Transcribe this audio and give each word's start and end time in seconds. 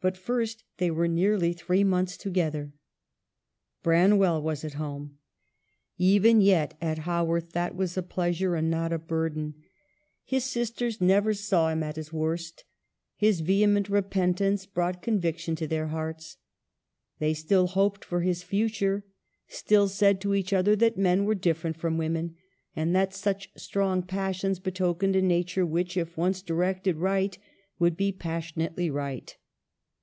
But 0.00 0.16
first 0.16 0.62
they 0.76 0.92
were 0.92 1.08
nearly 1.08 1.52
three 1.52 1.82
months 1.82 2.16
together. 2.16 2.72
Bran 3.82 4.16
well 4.16 4.40
was 4.40 4.64
at 4.64 4.74
home. 4.74 5.18
Even 5.96 6.40
yet 6.40 6.78
at 6.80 6.98
Haworth 6.98 7.50
that 7.50 7.74
was 7.74 7.96
a 7.96 8.02
pleasure 8.04 8.54
and 8.54 8.70
not 8.70 8.92
a 8.92 8.98
burden. 9.00 9.54
His 10.22 10.44
sis 10.44 10.70
I/J 10.70 10.84
O 10.84 10.84
EMILY 10.84 10.84
BROXTE. 10.92 10.98
ters 10.98 11.00
never 11.04 11.34
saw 11.34 11.70
him 11.70 11.82
at 11.82 11.96
his 11.96 12.12
worst; 12.12 12.62
his 13.16 13.40
vehement 13.40 13.88
repentance 13.88 14.66
brought 14.66 15.02
conviction 15.02 15.56
to 15.56 15.66
their 15.66 15.88
hearts. 15.88 16.36
They 17.18 17.34
still 17.34 17.66
hoped 17.66 18.04
for 18.04 18.20
his 18.20 18.44
future, 18.44 19.04
still 19.48 19.88
said 19.88 20.20
to 20.20 20.34
each 20.36 20.52
other 20.52 20.76
that 20.76 20.96
men 20.96 21.24
were 21.24 21.34
different 21.34 21.76
from 21.76 21.98
women, 21.98 22.36
and 22.76 22.94
that 22.94 23.14
such 23.14 23.50
strong 23.56 24.04
passions 24.04 24.60
betokened 24.60 25.16
a 25.16 25.22
nature 25.22 25.66
which, 25.66 25.96
if 25.96 26.16
once 26.16 26.40
directed 26.40 26.98
right, 26.98 27.36
would 27.80 27.96
be 27.96 28.12
passion 28.12 28.62
ately 28.62 28.92
right. 28.92 29.36